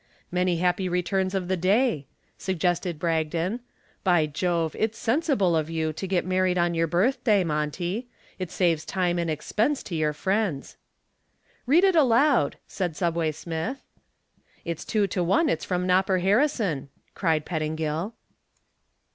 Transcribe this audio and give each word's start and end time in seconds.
"Many 0.31 0.57
happy 0.57 0.89
returns 0.89 1.35
of 1.35 1.47
the 1.47 1.55
day," 1.55 2.07
suggested 2.35 2.97
Bragdon. 2.97 3.59
"By 4.03 4.25
Jove, 4.25 4.75
it's 4.79 4.97
sensible 4.97 5.55
of 5.55 5.69
you 5.69 5.93
to 5.93 6.07
get 6.07 6.25
married 6.25 6.57
on 6.57 6.73
your 6.73 6.87
birthday, 6.87 7.43
Monty. 7.43 8.07
It 8.39 8.49
saves 8.49 8.83
time 8.83 9.19
and 9.19 9.29
expense 9.29 9.83
to 9.83 9.95
your 9.95 10.13
friends." 10.13 10.75
"Read 11.67 11.83
it 11.83 11.95
aloud," 11.95 12.57
said 12.65 12.95
"Subway" 12.97 13.31
Smith. 13.31 13.85
"Two 14.75 15.05
to 15.05 15.23
one 15.23 15.49
it's 15.49 15.65
from 15.65 15.85
Nopper 15.85 16.17
Harrison," 16.17 16.89
cried 17.13 17.45
Pettingill. 17.45 18.13